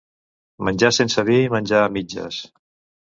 Menjar 0.69 0.91
sense 0.99 1.25
vi, 1.27 1.37
menjar 1.57 1.83
a 1.85 1.93
mitges. 1.99 2.41